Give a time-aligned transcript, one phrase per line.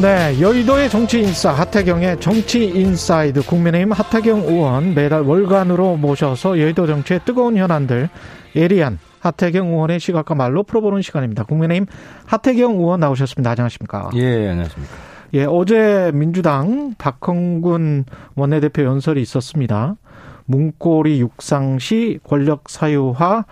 [0.00, 7.20] 네, 여의도의 정치 인싸 하태경의 정치 인사이드 국민의힘 하태경 의원 매달 월간으로 모셔서 여의도 정치의
[7.24, 8.08] 뜨거운 현안들
[8.54, 11.42] 예리한 하태경 의원의 시각과 말로 풀어보는 시간입니다.
[11.42, 11.86] 국민의힘
[12.26, 13.50] 하태경 의원 나오셨습니다.
[13.50, 14.10] 안녕하십니까?
[14.14, 14.94] 예, 안녕하십니까?
[15.34, 18.04] 예, 어제 민주당 박홍근
[18.36, 19.96] 원내대표 연설이 있었습니다.
[20.44, 23.46] 문고리 육상시 권력 사유화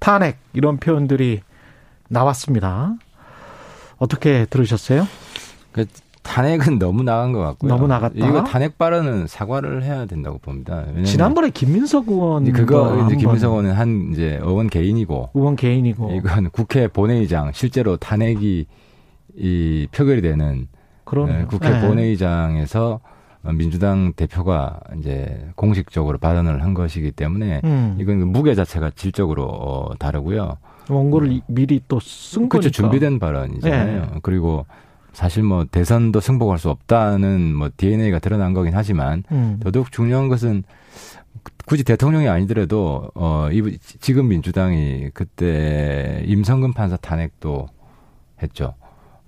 [0.00, 1.42] 탄핵 이런 표현들이
[2.08, 2.94] 나왔습니다.
[3.98, 5.06] 어떻게 들으셨어요?
[5.72, 5.86] 그
[6.22, 7.68] 탄핵은 너무 나간 것 같고요.
[7.68, 8.14] 너무 나갔다.
[8.16, 10.84] 이거 탄핵 발언은 사과를 해야 된다고 봅니다.
[11.04, 16.86] 지난번에 김민석 의원 그거 이제 김민석 의원은 한 이제 의원 개인이고 의원 개인이고 이건 국회
[16.86, 18.66] 본회의장 실제로 탄핵이
[19.36, 20.68] 이 표결이 되는
[21.04, 21.48] 그러네요.
[21.48, 21.80] 국회 네.
[21.80, 23.00] 본회의장에서
[23.54, 27.96] 민주당 대표가 이제 공식적으로 발언을 한 것이기 때문에 음.
[27.98, 30.58] 이건 그 무게 자체가 질적으로 어, 다르고요.
[30.88, 32.66] 원고를 미리 또쓴 그렇죠.
[32.66, 32.70] 거니까.
[32.70, 34.00] 준비된 발언이잖아요.
[34.00, 34.08] 네.
[34.22, 34.66] 그리고
[35.12, 39.60] 사실 뭐 대선도 승복할 수 없다는 뭐 DNA가 드러난 거긴 하지만 음.
[39.62, 40.64] 더더욱 중요한 것은
[41.66, 47.68] 굳이 대통령이 아니더라도 어 이, 지금 민주당이 그때 임성근 판사 탄핵도
[48.42, 48.74] 했죠.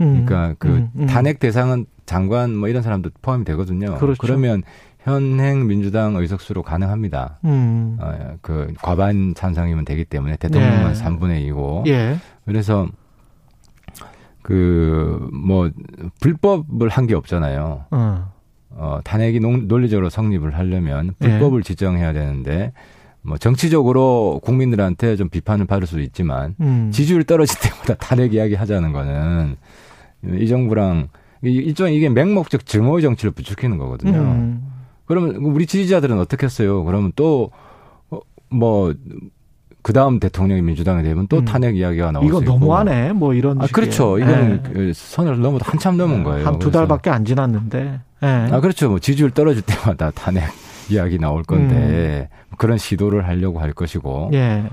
[0.00, 0.24] 음.
[0.24, 1.06] 그러니까 그 음, 음.
[1.06, 3.96] 탄핵 대상은 장관 뭐 이런 사람도 포함이 되거든요.
[3.96, 4.18] 그렇죠.
[4.20, 4.62] 그러면
[5.00, 7.38] 현행 민주당 의석수로 가능합니다.
[7.44, 7.98] 음.
[8.00, 11.02] 어, 그 과반 찬성이면 되기 때문에 대통령만 네.
[11.02, 12.16] 3분의 2고 예.
[12.46, 12.88] 그래서
[14.44, 15.70] 그 뭐
[16.20, 17.86] 불법을 한 게 없잖아요.
[17.90, 18.32] 어.
[18.76, 21.28] 어, 탄핵이 논- 논리적으로 성립을 하려면 네.
[21.30, 22.72] 불법을 지정해야 되는데
[23.22, 26.90] 뭐 정치적으로 국민들한테 좀 비판을 받을 수도 있지만 음.
[26.92, 29.56] 지지율 떨어질 때마다 탄핵 이야기 하자는 거는
[30.38, 31.08] 이 정부랑
[31.44, 34.18] 이- 일종의 이게 맹목적 증오의 정치를 부추기는 거거든요.
[34.18, 34.66] 음.
[35.06, 36.84] 그러면 우리 지지자들은 어떻게 했어요?
[36.84, 37.50] 그러면 또
[38.50, 38.94] 뭐
[39.84, 41.44] 그 다음 대통령이 민주당이 되면 또 음.
[41.44, 42.54] 탄핵 이야기가 나올 이거 수 있고.
[42.54, 43.12] 너무하네.
[43.12, 43.66] 뭐 이런 아.
[43.70, 44.18] 그렇죠.
[44.18, 44.72] 이거는 예.
[44.72, 46.46] 그 선을 넘어 한참 넘은 거예요.
[46.46, 46.70] 한 두.
[46.70, 48.00] 달밖에 안 지났는데.
[48.22, 48.26] 예.
[48.26, 48.88] 아, 그렇죠.
[48.88, 50.44] 뭐 지지율 떨어질 때마다 탄핵
[50.88, 54.30] 이야기 나올 건데 그런 시도를 하려고 할 것이고.
[54.32, 54.64] 예.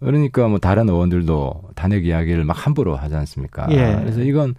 [0.00, 3.68] 그러니까 뭐 다른 의원들도 탄핵 이야기를 막 함부로 하지 않습니까?
[3.70, 3.96] 예.
[4.00, 4.56] 그래서 이건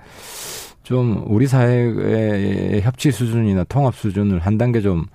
[0.84, 5.06] 좀 우리 사회의 협치 수준이나 통합 수준을 한 단계 좀,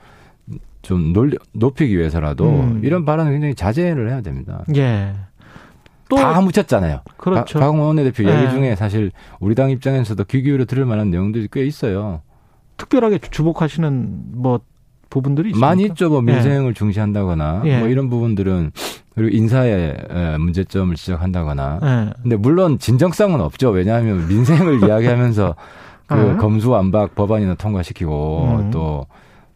[0.83, 2.81] 좀 놀, 높이기 위해서라도 음.
[2.85, 4.65] 이런 발언은 굉장히 자제를 해야 됩니다.
[4.77, 5.15] 예.
[6.09, 7.01] 또다 묻혔잖아요.
[7.17, 7.59] 그렇죠.
[7.59, 8.41] 박, 박홍원 원내대표 예.
[8.41, 12.21] 얘기 중에 사실 우리 당 입장에서도 귀 기울여 들을 만한 내용들이 꽤 있어요.
[12.77, 14.61] 특별하게 주목하시는 뭐
[15.09, 15.67] 부분들이 있습니까?
[15.67, 16.09] 많이 있죠.
[16.09, 17.79] 뭐 민생을 중시한다거나 예.
[17.79, 18.73] 뭐 이런 부분들은
[19.15, 21.81] 그리고 인사의 에, 문제점을 지적한다거나.
[21.83, 22.13] 예.
[22.23, 23.71] 근데 물론 진정성은 없죠.
[23.71, 25.55] 왜냐하면 민생을 이야기하면서
[26.07, 26.37] 그 어.
[26.39, 28.71] 검수완박 법안이나 통과시키고 음.
[28.71, 29.07] 또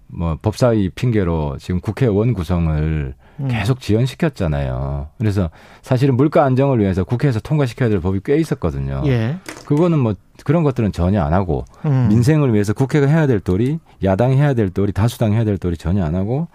[0.09, 3.49] 뭐 법사위 핑계로 지금 국회의원 구성을 음.
[3.49, 5.09] 계속 지연시켰잖아요.
[5.19, 5.50] 그래서
[5.83, 9.03] 사실은 물가 안정을 위해서 국회에서 통과시켜야 될 법이 꽤 있었거든요.
[9.06, 9.37] 예.
[9.66, 10.15] 그거는 뭐
[10.45, 12.06] 그런 것들은 전혀 안 하고 음.
[12.09, 16.05] 민생을 위해서 국회가 해야 될 도리, 야당이 해야 될 도리, 다수당이 해야 될 도리 전혀
[16.05, 16.49] 안 하고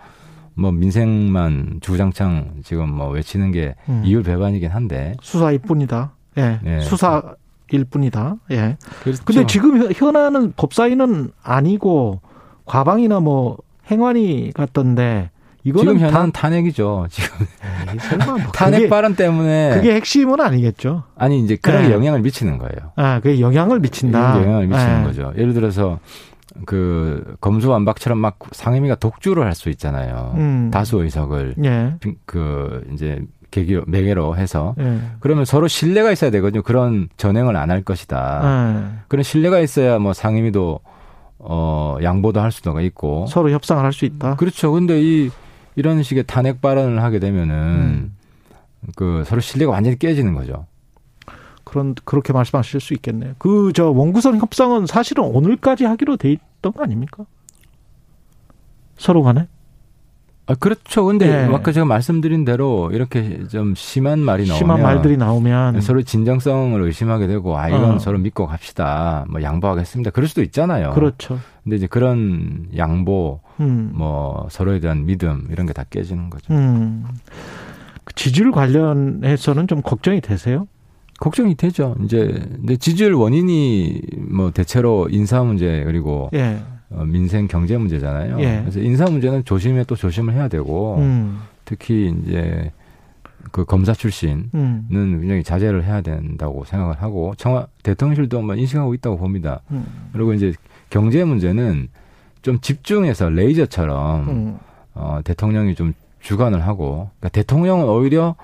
[0.55, 4.01] 뭐 민생만 주장창 지금 뭐 외치는 게 음.
[4.05, 5.15] 이율 배반이긴 한데.
[5.21, 6.13] 수사일 뿐이다.
[6.37, 6.59] 예.
[6.65, 6.79] 예.
[6.79, 8.37] 수사일 뿐이다.
[8.51, 8.77] 예.
[9.03, 9.23] 그렇죠.
[9.25, 12.21] 근데 지금 현- 현안은 법사위는 아니고
[12.75, 13.57] 과방이나 뭐
[13.91, 15.29] 행안위 같던데
[15.65, 17.07] 이거는 지금 현안 다- 탄핵이죠.
[17.09, 17.45] 지금
[18.25, 21.03] 뭐 탄핵 발언 때문에 그게 핵심은 아니겠죠.
[21.17, 21.91] 아니 이제 그런 네.
[21.91, 22.93] 영향을 미치는 거예요.
[22.95, 24.41] 아, 그게 영향을 미친다.
[24.41, 25.03] 영향을 미치는 예.
[25.05, 25.33] 거죠.
[25.37, 25.99] 예를 들어서
[26.65, 30.33] 그 검수완박처럼 막 상임위가 독주를 할 수 있잖아요.
[30.37, 30.71] 음.
[30.73, 31.95] 다수 의석을 예.
[32.25, 33.19] 그 이제
[33.51, 34.99] 계기로 매개로 해서 예.
[35.19, 36.61] 그러면 서로 신뢰가 있어야 되거든요.
[36.63, 38.41] 그런 전행을 안 할 것이다.
[38.95, 38.99] 예.
[39.09, 40.79] 그런 신뢰가 있어야 뭐 상임위도
[41.43, 43.25] 어 양보도 할 수가 있고.
[43.27, 44.35] 서로 협상을 할 수 있다.
[44.35, 44.71] 그렇죠.
[44.71, 45.29] 근데 이
[45.75, 48.15] 이런 식의 탄핵 발언을 하게 되면은 음.
[48.95, 50.65] 그 서로 신뢰가 완전히 깨지는 거죠.
[51.63, 53.33] 그런 그렇게 말씀하실 수 있겠네요.
[53.37, 57.25] 그 저 원구성 협상은 사실은 오늘까지 하기로 돼 있던 거 아닙니까?
[58.97, 59.47] 서로 간에?
[60.51, 61.05] 아, 그렇죠.
[61.05, 61.53] 근데 예.
[61.53, 67.27] 아까 제가 말씀드린 대로 이렇게 좀 심한 말이 나오면 심한 말들이 나오면 서로 진정성을 의심하게
[67.27, 67.99] 되고 아 이건 어.
[67.99, 69.25] 서로 믿고 갑시다.
[69.29, 70.11] 뭐 양보하겠습니다.
[70.11, 70.91] 그럴 수도 있잖아요.
[70.91, 71.39] 그렇죠.
[71.63, 73.91] 근데 이제 그런 양보 음.
[73.93, 76.53] 뭐 서로에 대한 믿음 이런 게 다 깨지는 거죠.
[76.53, 77.05] 음.
[78.03, 80.67] 그 지지율 관련해서는 좀 걱정이 되세요?
[81.19, 81.95] 걱정이 되죠.
[82.03, 82.17] 이제
[82.55, 84.01] 근데 지지율 원인이
[84.31, 86.57] 뭐 대체로 인사 문제 그리고 예.
[86.91, 88.39] 어, 민생 경제 문제잖아요.
[88.39, 88.59] 예.
[88.61, 91.39] 그래서 인사 문제는 조심해 또 조심을 해야 되고 음.
[91.65, 92.71] 특히 이제
[93.51, 94.87] 그 검사 출신은 음.
[95.21, 99.61] 굉장히 자제를 해야 된다고 생각을 하고 청와 대통령실도 뭐 인식하고 있다고 봅니다.
[99.71, 99.85] 음.
[100.13, 100.53] 그리고 이제
[100.89, 101.87] 경제 문제는
[102.41, 104.59] 좀 집중해서 레이저처럼 음.
[104.93, 108.35] 어, 대통령이 좀 주관을 하고 그러니까 대통령은 오히려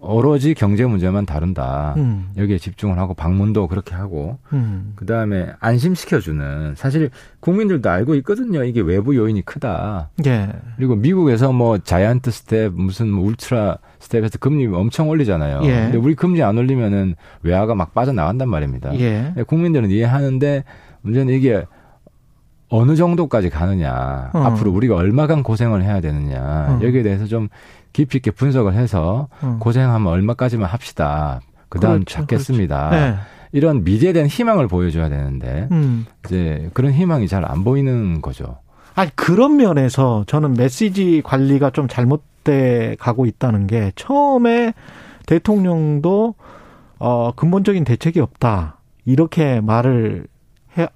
[0.00, 1.94] 오로지 경제 문제만 다룬다.
[1.96, 2.30] 음.
[2.36, 4.92] 여기에 집중을 하고 방문도 그렇게 하고 음.
[4.94, 7.10] 그 다음에 안심시켜주는 사실
[7.40, 8.62] 국민들도 알고 있거든요.
[8.64, 10.10] 이게 외부 요인이 크다.
[10.26, 10.48] 예.
[10.76, 15.60] 그리고 미국에서 뭐 giant step 무슨 뭐 ultra step에서 금리 엄청 올리잖아요.
[15.64, 15.70] 예.
[15.70, 18.98] 근데 우리 금리 안 올리면은 외화가 막 빠져나간단 말입니다.
[18.98, 19.32] 예.
[19.34, 20.64] 네, 국민들은 이해하는데
[21.02, 21.64] 문제는 이게
[22.68, 24.38] 어느 정도까지 가느냐, 어.
[24.38, 26.80] 앞으로 우리가 얼마간 고생을 해야 되느냐 어.
[26.82, 27.48] 여기에 대해서 좀
[27.92, 29.56] 깊이 있게 분석을 해서 어.
[29.60, 31.40] 고생하면 얼마까지만 합시다.
[31.68, 32.90] 그다음 그렇죠, 참겠습니다.
[32.92, 33.14] 예.
[33.52, 36.06] 이런 미래에 대한 희망을 보여줘야 되는데 음.
[36.24, 38.58] 이제 그런 희망이 잘 안 보이는 거죠.
[38.94, 44.74] 아니 그런 면에서 저는 메시지 관리가 좀 잘못돼 가고 있다는 게 처음에
[45.26, 46.34] 대통령도
[46.98, 50.35] 어 근본적인 대책이 없다 이렇게 말을 해,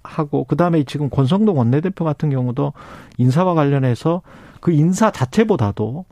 [0.03, 2.73] 하고 그 다음에 지금 권성동 원내대표 같은 경우도
[3.19, 4.23] 인사와 관련해서
[4.61, 6.05] 그 인사 자체보다도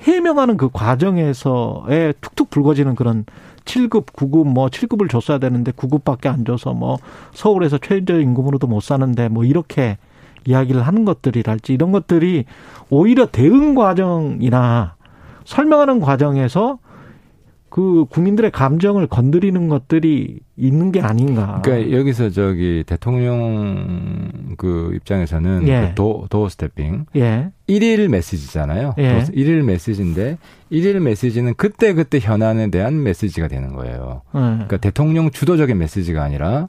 [0.00, 3.24] 해명하는 그 과정에서에 툭툭 불거지는 그런
[3.64, 6.98] 7급, 9급, 뭐 7급을 줬어야 되는데 9급밖에 안 줘서 뭐
[7.32, 9.98] 서울에서 최저 임금으로도 못 사는데 뭐 이렇게
[10.44, 12.44] 이야기를 하는 것들이랄지 이런 것들이
[12.90, 14.96] 오히려 대응 과정이나
[15.44, 16.78] 설명하는 과정에서
[17.74, 21.62] 그 국민들의 감정을 건드리는 것들이 있는 게 아닌가.
[21.64, 25.80] 그러니까 여기서 저기 대통령 그 입장에서는 예.
[25.88, 27.48] 그 도, doorstepping 예.
[27.66, 28.94] 일일 메시지잖아요.
[28.98, 29.08] 예.
[29.12, 30.36] door st- 일일 메시지인데
[30.68, 34.20] 일일 메시지는 그때 그때 현안에 대한 메시지가 되는 거예요.
[34.34, 34.38] 예.
[34.38, 36.68] 그러니까 대통령 주도적인 메시지가 아니라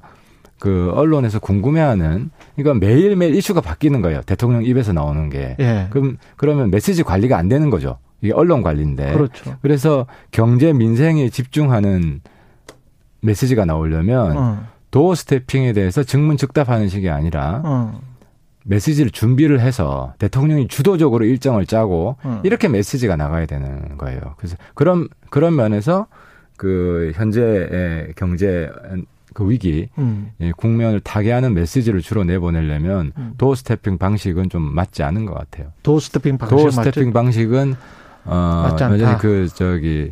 [0.58, 4.22] 그 언론에서 궁금해하는 그러니까 매일 매일 이슈가 바뀌는 거예요.
[4.26, 5.58] 대통령 입에서 나오는 게.
[5.60, 5.88] 예.
[5.90, 7.98] 그럼 그러면 메시지 관리가 안 되는 거죠.
[8.24, 9.12] 이게 언론 관리인데.
[9.12, 9.58] 그렇죠.
[9.62, 12.22] 그래서 경제 민생에 집중하는
[13.22, 14.68] 메시지가 나오려면 어.
[14.92, 18.02] 도어 스태핑에 대해서 증문즉답하는 식이 아니라 어.
[18.64, 22.42] 메시지를 준비를 해서 대통령이 주도적으로 일정을 짜고 어.
[22.46, 24.20] 이렇게 메시지가 나가야 되는 거예요.
[24.38, 26.08] 그래서 그런 그런 면에서
[26.56, 28.70] 그 현재의 경제
[29.34, 30.32] 그 위기 음.
[30.40, 33.34] 예, 국면을 타개하는 메시지를 주로 내보내려면 음.
[33.38, 35.74] doorstepping 방식은 좀 맞지 않은 것 같아요.
[35.84, 36.72] doorstepping 방식 door?
[36.72, 37.76] stepping 방식은
[38.26, 38.96] 어 맞지 않다.
[38.96, 40.12] 여전히 그 저기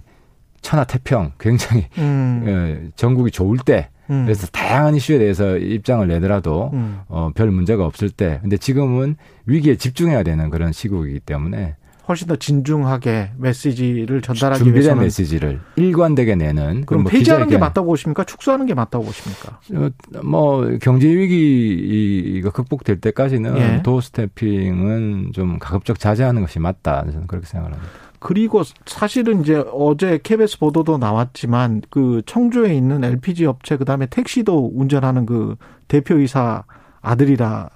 [0.62, 2.44] 천하태평 굉장히 음.
[2.46, 4.26] 예, 정국이 좋을 때 음.
[4.26, 7.00] 그래서 다양한 이슈에 대해서 입장을 내더라도 음.
[7.08, 9.16] 어, 별 문제가 없을 때 근데 지금은
[9.46, 11.76] 위기에 집중해야 되는 그런 시국이기 때문에
[12.08, 17.88] 훨씬 더 진중하게 메시지를 전달하기 준비된 위해서는 메시지를 일관되게 내는 그럼 뭐 폐지하는 게 맞다고
[17.88, 18.24] 보십니까?
[18.24, 19.60] 축소하는 게 맞다고 보십니까?
[19.76, 19.90] 어,
[20.24, 23.84] 뭐 경제 위기가 극복될 때까지는 예.
[23.84, 27.92] 도어 스태핑은 좀 가급적 자제하는 것이 맞다 저는 그렇게 생각을 합니다.
[28.20, 35.26] 그리고 사실은 이제 어제 KBS 보도도 나왔지만 그 청주에 있는 LPG 업체 그다음에 택시도 운전하는
[35.26, 35.56] 그
[35.88, 36.64] 대표이사
[37.02, 37.70] 아들이라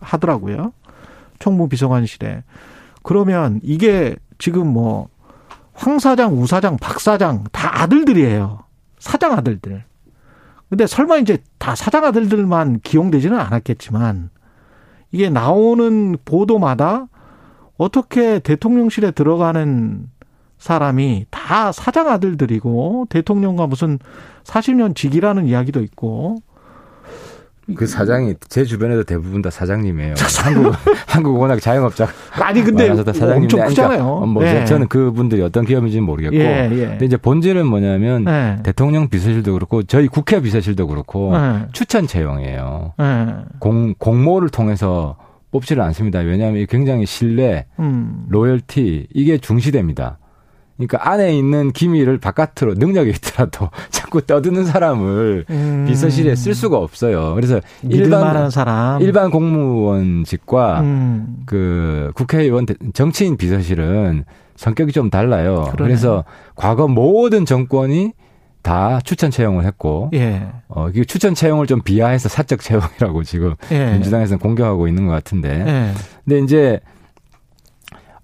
[0.00, 0.72] 하더라고요.
[1.40, 2.42] 총무 비서관실에.
[3.04, 5.14] 그러면 이게 지금 뭐
[5.74, 8.60] 황 사장, 우 사장, 박 사장 다 아들들이에요.
[8.98, 9.84] 사장 아들들.
[10.68, 14.30] 근데 설마 이제 다 사장 아들들만 기용되지는 않았겠지만
[15.12, 17.06] 이게 나오는 보도마다
[17.76, 20.10] 어떻게 대통령실에 들어가는
[20.58, 23.98] 사람이 다 사장 아들들이고 대통령과 무슨
[24.44, 26.36] 40년 직이라는 이야기도 있고
[27.76, 30.14] 그 사장이 제 주변에도 대부분 다 사장님이에요.
[30.44, 30.74] 한국
[31.06, 34.26] 한국 워낙 자영업자 아니 근데 사장님인데 엄청 그러니까 크잖아요.
[34.26, 34.64] 뭐 예.
[34.64, 36.86] 저는 그분들이 어떤 기업인지는 모르겠고 예, 예.
[36.86, 38.62] 근데 이제 본질은 뭐냐면 예.
[38.62, 41.66] 대통령 비서실도 그렇고 저희 국회 비서실도 그렇고 예.
[41.72, 42.94] 추천 채용이에요.
[43.00, 43.26] 예.
[43.58, 45.16] 공 공모를 통해서
[45.50, 46.18] 뽑지를 않습니다.
[46.18, 48.26] 왜냐하면 굉장히 신뢰, 음.
[48.28, 50.18] 로열티 이게 중시됩니다.
[50.76, 55.84] 그러니까 안에 있는 기밀을 바깥으로 능력이 있더라도 자꾸 떠드는 사람을 음.
[55.88, 57.34] 비서실에 쓸 수가 없어요.
[57.36, 59.00] 그래서 일반 사람.
[59.00, 61.36] 일반 공무원직과 음.
[61.46, 64.24] 그 국회의원 대- 정치인 비서실은
[64.56, 65.68] 성격이 좀 달라요.
[65.72, 65.88] 그러네.
[65.90, 68.12] 그래서 과거 모든 정권이
[68.62, 70.48] 다 추천 채용을 했고 예.
[70.68, 73.92] 어 이게 추천 채용을 좀 비하해서 사적 채용이라고 지금 예.
[73.92, 75.50] 민주당에서는 공격하고 있는 것 같은데.
[75.66, 75.92] 예.
[76.24, 76.80] 근데 이제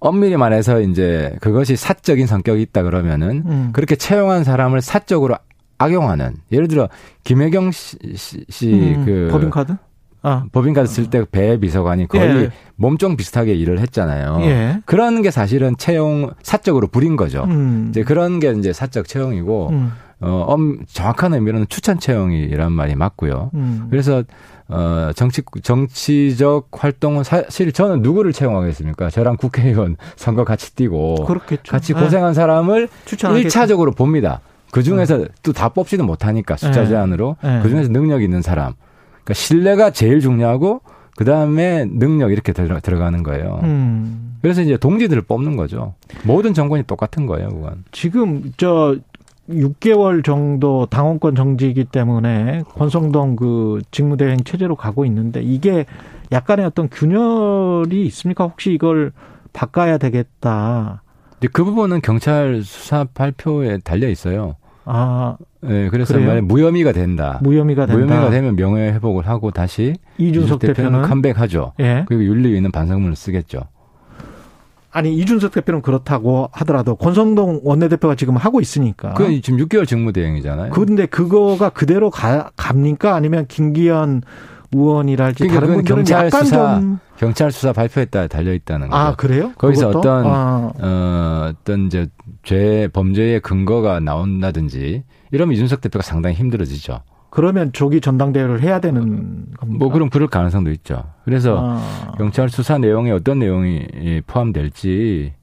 [0.01, 3.69] 엄밀히 말해서 이제 그것이 사적인 성격이 있다 그러면은 음.
[3.71, 5.35] 그렇게 채용한 사람을 사적으로
[5.77, 6.89] 악용하는 예를 들어
[7.23, 9.27] 김혜경 씨그 음.
[9.31, 9.77] 법인카드?
[10.23, 10.45] 아.
[10.51, 12.49] 법인카드 쓸 때 배 비서관이 거의 예.
[12.75, 14.39] 몸종 비슷하게 일을 했잖아요.
[14.41, 14.81] 예.
[14.85, 17.43] 그런 게 사실은 채용 사적으로 부린 거죠.
[17.45, 17.87] 음.
[17.89, 19.91] 이제 그런 게 이제 사적 채용이고 음.
[20.19, 23.49] 어 엄, 정확한 의미로는 추천 채용이란 말이 맞고요.
[23.55, 23.87] 음.
[23.89, 24.23] 그래서
[24.71, 29.09] 어 정치 정치적 활동은 사실 저는 누구를 채용하겠습니까?
[29.09, 31.71] 저랑 국회의원 선거 같이 뛰고 그렇겠죠.
[31.71, 31.99] 같이 예.
[32.01, 32.87] 고생한 사람을.
[33.05, 34.41] 1차적으로 봅니다.
[34.71, 36.87] 그 중에서 또다 뽑지도 못하니까 숫자 예.
[36.87, 37.59] 제한으로 예.
[37.61, 38.73] 그 중에서 능력 있는 사람.
[39.23, 40.81] 그러니까 신뢰가 제일 중요하고
[41.15, 43.59] 그 다음에 능력 이렇게 들어, 들어가는 거예요.
[43.63, 44.37] 음.
[44.41, 45.93] 그래서 이제 동지들을 뽑는 거죠.
[46.23, 47.83] 모든 정권이 똑같은 거예요, 그건.
[47.91, 48.95] 지금 저
[49.49, 55.85] 6개월 정도 당원권 정지이기 때문에 권성동 그 직무대행 체제로 가고 있는데 이게
[56.31, 58.45] 약간의 어떤 균열이 있습니까?
[58.45, 59.11] 혹시 이걸
[59.51, 61.01] 바꿔야 되겠다.
[61.51, 64.55] 그 부분은 경찰 수사 발표에 달려 있어요.
[64.85, 66.27] 아, 예, 그래서 그래요?
[66.27, 67.39] 만약 무혐의가 된다.
[67.43, 67.99] 무혐의가 된다.
[68.05, 71.73] 무혐의가 되면 명예 회복을 하고 다시 이준석 대표는 컴백하죠.
[71.79, 72.05] 예.
[72.07, 73.61] 그리고 윤리위는 반성문을 쓰겠죠.
[74.91, 79.13] 아니 이준석 대표는 그렇다고 하더라도 권성동 원내대표가 지금 하고 있으니까.
[79.13, 80.71] 그 지금 6개월 직무대행이잖아요.
[80.71, 83.15] 근데 그거가 그대로 가, 갑니까?
[83.15, 84.21] 아니면 김기현
[84.73, 89.01] 의원이랄지 그러니까 다른 분들은 경찰 약간 수사, 좀 경찰 수사 발표에 따라 달려 있다는 거죠.
[89.01, 89.51] 아, 그래요?
[89.57, 89.99] 거기서 그것도?
[89.99, 92.07] 어떤 아, 어, 어떤 이제
[92.43, 97.01] 죄 범죄의 근거가 나온다든지 이러면 이준석 대표가 상당히 힘들어지죠.
[97.31, 99.01] 그러면 조기 전당대회를 해야 되는
[99.57, 99.65] 겁니까?
[99.79, 101.05] 뭐 그럼 그럴 가능성도 있죠.
[101.25, 105.33] 그래서 아, 경찰 수사 내용에 어떤 내용이 포함될지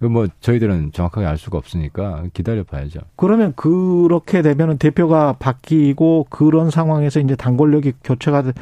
[0.00, 3.00] 이거 뭐 저희들은 정확하게 알 수가 없으니까 기다려 봐야죠.
[3.16, 8.52] 그러면 그렇게 되면은 대표가 바뀌고 그런 상황에서 이제 당 권력이 교체가 돼-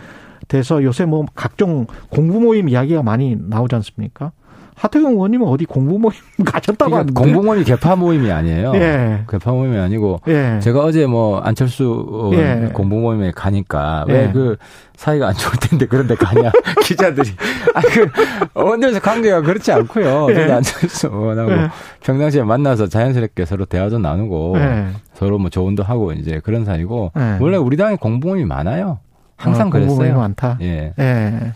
[0.49, 4.33] 돼서 요새 뭐 각종 공부 모임 이야기가 많이 나오지 않습니까?
[4.81, 7.13] 하태경 의원님은 어디 공부 모임 가셨다고 하는데?
[7.13, 8.73] 그러니까 공공원이 개파 모임이 아니에요.
[8.77, 9.25] 예.
[9.29, 10.59] 개파 모임이 아니고 예.
[10.63, 12.71] 제가 어제 뭐 안철수 예.
[12.73, 14.13] 공부 모임에 가니까 예.
[14.13, 14.57] 왜그
[14.97, 16.51] 사이가 안 좋을 텐데 그런데 가냐
[16.85, 17.31] 기자들이
[17.75, 18.09] 아그
[18.55, 20.29] 의원들에서 관계가 그렇지 않고요.
[20.31, 20.51] 예.
[20.51, 21.69] 안철수 의원하고 예.
[22.03, 24.87] 평상시에 만나서 자연스럽게 서로 대화도 나누고 예.
[25.13, 27.37] 서로 뭐 조언도 하고 이제 그런 사이고 예.
[27.39, 28.99] 원래 우리 당에 공부 모임이 많아요.
[29.37, 30.19] 항상 아, 공부 모임이 그랬어요.
[30.19, 30.57] 많다.
[30.63, 30.95] 예.
[30.99, 31.53] 예.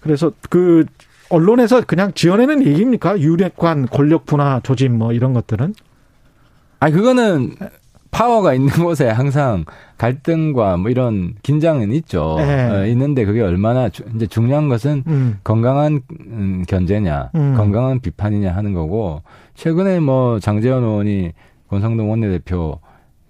[0.00, 0.86] 그래서 그
[1.30, 3.18] 언론에서 그냥 지어내는 얘기입니까?
[3.20, 5.74] 유력관 권력 분화 조짐 뭐 이런 것들은?
[6.80, 7.54] 아 그거는
[8.10, 9.64] 파워가 있는 곳에 항상
[9.98, 12.36] 갈등과 뭐 이런 긴장은 있죠.
[12.40, 12.44] 예.
[12.70, 15.38] 어, 있는데 그게 얼마나 주- 이제 중요한 것은 음.
[15.44, 17.54] 건강한 음, 견제냐, 음.
[17.56, 19.22] 건강한 비판이냐 하는 거고
[19.54, 21.32] 최근에 뭐 장재현 의원이
[21.68, 22.78] 권성동 원내대표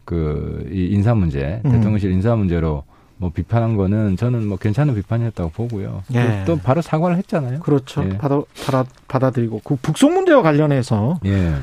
[0.04, 1.70] 그 이 인사 문제, 음.
[1.72, 2.84] 대통령실 인사 문제로
[3.18, 6.02] 뭐 비판한 거는 저는 뭐 괜찮은 비판이었다고 보고요.
[6.14, 6.44] 예.
[6.46, 7.60] 또 바로 사과를 했잖아요.
[7.60, 8.04] 그렇죠.
[8.04, 8.18] 예.
[8.18, 9.62] 받아, 받아, 받아들이고.
[9.64, 11.54] 그 북송 문제와 관련해서 예.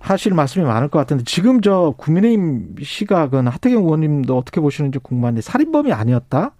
[0.00, 5.92] 하실 말씀이 많을 것 같은데 지금 저 국민의힘 시각은 하태경 의원님도 어떻게 보시는지 궁금한데 살인범이
[5.92, 6.52] 아니었다?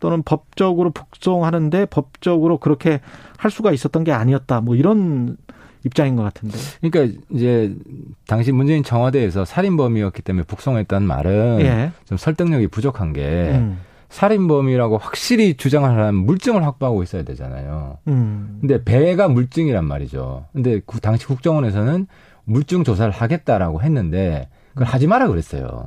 [0.00, 3.00] 또는 법적으로 북송하는데 법적으로 그렇게
[3.36, 4.60] 할 수가 있었던 게 아니었다.
[4.60, 5.36] 뭐 이런
[5.84, 6.56] 입장인 것 같은데.
[6.80, 7.74] 그러니까 이제
[8.26, 11.92] 당시 문재인 청와대에서 살인범이었기 때문에 북송했다는 말은 예.
[12.04, 13.78] 좀 설득력이 부족한 게 음.
[14.10, 17.98] 살인범이라고 확실히 주장을 하려면 물증을 확보하고 있어야 되잖아요.
[18.08, 18.58] 음.
[18.60, 20.46] 근데 배가 물증이란 말이죠.
[20.52, 22.06] 근데 구- 당시 국정원에서는
[22.44, 25.86] 물증 조사를 하겠다라고 했는데 그걸 하지 마라 그랬어요.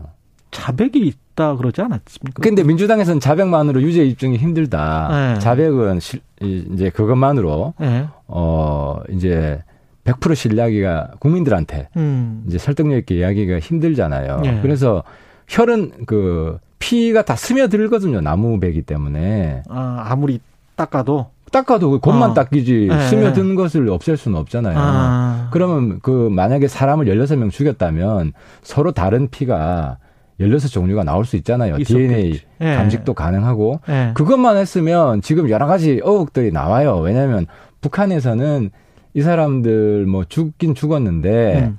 [0.51, 2.41] 자백이 있다 그러지 않았습니까?
[2.41, 5.33] 근데 민주당에서는 자백만으로 유죄 입증이 힘들다.
[5.35, 5.39] 네.
[5.39, 8.07] 자백은 실- 이- 이제 그것만으로 예.
[8.27, 9.61] 어 이제
[10.05, 12.43] 100% 신뢰하기가 국민들한테 음.
[12.47, 14.41] 이제 설득력 있게 이야기가 힘들잖아요.
[14.45, 14.59] 예.
[14.61, 15.03] 그래서
[15.47, 18.21] 혈은 그 피가 다 스며들거든요.
[18.21, 20.39] 나무배기 때문에 아, 아무리
[20.75, 22.33] 닦아도 닦아도 그 겉만 어.
[22.33, 22.99] 닦이지 예.
[23.07, 24.77] 스며든 것을 없앨 수는 없잖아요.
[24.77, 25.49] 아.
[25.51, 29.97] 그러면 그 만약에 사람을 16명 죽였다면 서로 다른 피가
[30.39, 31.77] 16종류가 나올 수 있잖아요.
[31.77, 31.93] 있었겠지.
[31.93, 32.75] DNA 예.
[32.75, 34.11] 감식도 가능하고 예.
[34.13, 36.97] 그것만 했으면 지금 여러 가지 의혹들이 나와요.
[36.97, 37.47] 왜냐하면
[37.81, 38.71] 북한에서는
[39.15, 41.77] 이 사람들 뭐 죽긴 죽었는데 음.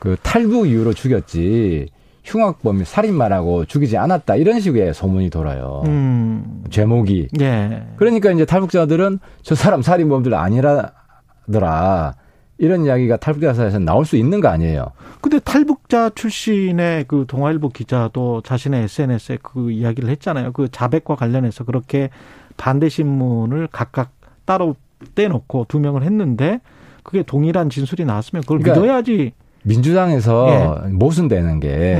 [0.00, 1.86] 그 탈북 이후로 죽였지
[2.24, 5.84] 흉악범이 살인마라고 죽이지 않았다 이런 식의 소문이 돌아요.
[5.86, 6.64] 음.
[6.70, 7.86] 제목이 예.
[7.96, 12.16] 그러니까 이제 탈북자들은 저 사람 살인범들 아니라더라
[12.58, 14.90] 이런 이야기가 탈북자사에서 나올 수 있는 거 아니에요.
[15.20, 20.50] 근데 탈북자 출신의 그 동아일보 기자도 자신의 SNS에 그 이야기를 했잖아요.
[20.50, 22.10] 그 자백과 관련해서 그렇게
[22.56, 24.10] 반대 신문을 각각
[24.46, 24.74] 따로
[25.14, 26.60] 떼놓고 두 명을 했는데
[27.02, 29.32] 그게 동일한 진술이 나왔으면 그걸 그러니까 믿어야지.
[29.62, 31.94] 민주당에서 모순되는 게이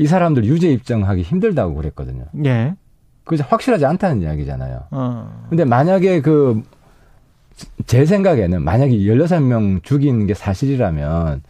[0.00, 0.06] 음.
[0.06, 2.24] 사람들 유죄 입증하기 힘들다고 그랬거든요.
[2.44, 2.74] 예.
[3.24, 4.84] 그게 확실하지 않다는 이야기잖아요.
[4.92, 5.46] 어.
[5.48, 6.62] 근데 만약에 그,
[7.86, 11.42] 제 생각에는 만약에 16명 죽인 게 사실이라면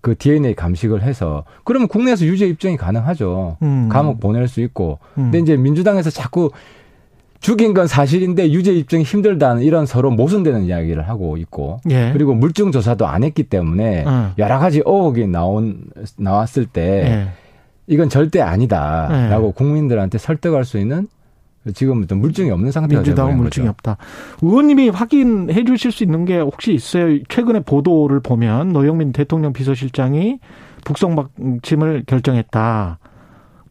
[0.00, 3.56] 그 DNA 감식을 해서 그러면 국내에서 유죄 입증이 가능하죠.
[3.62, 3.88] 음.
[3.88, 4.98] 감옥 보낼 수 있고.
[5.18, 5.24] 음.
[5.24, 6.50] 근데 이제 민주당에서 자꾸
[7.40, 12.10] 죽인 건 사실인데 유죄 입증이 힘들다는 이런 서로 모순되는 이야기를 하고 있고 예.
[12.12, 14.32] 그리고 물증 조사도 안 했기 때문에 어.
[14.38, 15.84] 여러 가지 의혹이 나온
[16.16, 17.28] 나왔을 때 예.
[17.86, 21.08] 이건 절대 아니다라고 국민들한테 설득할 수 있는
[21.74, 23.70] 지금부터 물증이 없는 상태가 민주당은 물증이 거죠.
[23.70, 23.96] 없다.
[24.42, 27.18] 의원님이 확인해 주실 수 있는 게 혹시 있어요?
[27.28, 30.38] 최근에 보도를 보면 노영민 대통령 비서실장이
[30.84, 32.98] 북송 방침을 결정했다.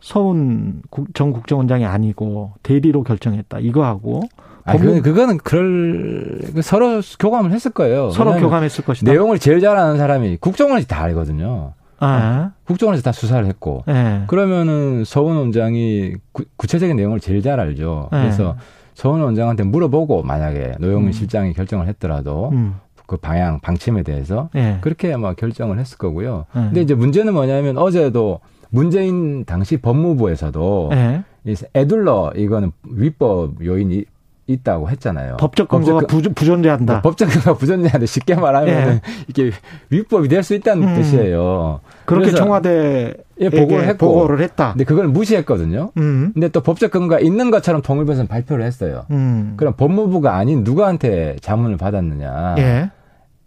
[0.02, 3.60] 서훈 국- 전 국정원장이 아니고 대리로 결정했다.
[3.60, 4.22] 이거하고
[4.68, 8.10] 아, 그, 그거는 그럴 그 서로 교감을 했을 거예요.
[8.12, 9.12] 서로 교감했을 것이다.
[9.12, 11.74] 내용을 제일 잘 아는 사람이 국정원이 다 알거든요.
[12.00, 14.24] 아, 국정원에서 다 수사를 했고 예.
[14.28, 18.10] 그러면은 서훈 원장이 구, 구체적인 내용을 제일 잘 알죠.
[18.12, 18.20] 네.
[18.22, 18.58] 그래서
[18.96, 21.12] 서훈 원장한테 물어보고 만약에 노영민 음.
[21.12, 22.76] 실장이 결정을 했더라도 음,
[23.08, 24.78] 그 방향 방침에 대해서 예.
[24.82, 26.46] 그렇게 아마 결정을 했을 거고요.
[26.56, 26.62] 네.
[26.66, 31.24] 근데 이제 문제는 뭐냐면 어제도 문재인 당시 법무부에서도 예.
[31.46, 34.06] 이 애둘러 이거는 위법 요인이
[34.48, 35.38] 있다고 했잖아요.
[35.38, 37.02] 법적 근거가 법적 부, 부존재한다.
[37.02, 39.52] 법적 근거가 부존재한데 쉽게 말하면 이게
[39.90, 40.96] 위법이 될 수 있다는 음.
[40.96, 41.80] 뜻이에요.
[42.06, 44.74] 그렇게 청와대에 예, 보고를 했고 보고를 했다.
[44.74, 45.92] 근데 그걸 무시했거든요.
[45.98, 46.30] 음.
[46.34, 49.06] 근데 또 법적 근거가 있는 것처럼 통일부에서는 발표를 했어요.
[49.10, 49.54] 음.
[49.58, 52.56] 그럼 법무부가 아닌 누구한테 자문을 받았느냐?
[52.60, 52.92] 예.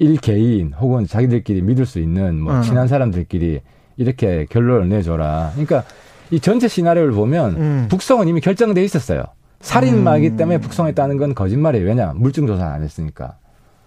[0.01, 2.61] 일 개인 혹은 자기들끼리 믿을 수 있는 뭐 어.
[2.63, 3.61] 친한 사람들끼리
[3.99, 5.51] 이렇게 결론을 내줘라.
[5.53, 5.85] 그러니까
[6.31, 7.87] 이 전체 시나리오를 보면 음.
[7.91, 9.25] 북송은 이미 결정돼 있었어요.
[9.61, 11.87] 살인마이기 때문에 북송했다는 건 거짓말이에요.
[11.87, 12.13] 왜냐?
[12.15, 13.37] 물증 조사 안 했으니까.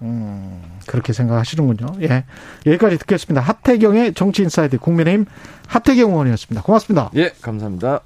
[0.01, 1.85] 음, 그렇게 생각하시는군요.
[2.01, 2.25] 예.
[2.65, 3.41] 여기까지 듣겠습니다.
[3.41, 5.25] 하태경의 정치인사이드 국민의힘
[5.67, 6.63] 하태경 의원이었습니다.
[6.63, 7.11] 고맙습니다.
[7.15, 8.01] 예, 감사합니다.